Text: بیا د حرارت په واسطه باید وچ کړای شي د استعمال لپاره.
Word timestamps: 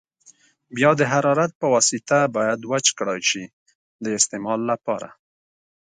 بیا 0.75 0.91
د 0.99 1.01
حرارت 1.11 1.51
په 1.61 1.65
واسطه 1.73 2.17
باید 2.37 2.59
وچ 2.71 2.85
کړای 2.97 3.21
شي 3.29 3.43
د 4.03 4.05
استعمال 4.19 4.59
لپاره. 4.71 5.09